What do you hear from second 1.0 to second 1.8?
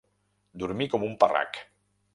un parrac.